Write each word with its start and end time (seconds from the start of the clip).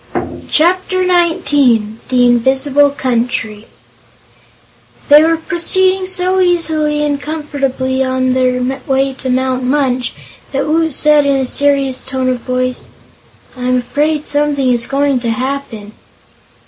Chapter 0.49 1.05
Nineteen 1.05 1.99
The 2.09 2.25
Invisible 2.25 2.89
Country 2.89 3.67
They 5.09 5.21
were 5.21 5.37
proceeding 5.37 6.07
so 6.07 6.39
easily 6.39 7.03
and 7.03 7.21
comfortably 7.21 8.03
on 8.03 8.33
their 8.33 8.63
way 8.87 9.13
to 9.13 9.29
Mount 9.29 9.61
Munch 9.63 10.15
that 10.53 10.65
Woot 10.65 10.91
said 10.93 11.27
in 11.27 11.35
a 11.35 11.45
serious 11.45 12.03
tone 12.03 12.29
of 12.29 12.39
voice: 12.39 12.87
"I'm 13.55 13.77
afraid 13.77 14.25
something 14.25 14.69
is 14.71 14.87
going 14.87 15.19
to 15.19 15.29
happen." 15.29 15.91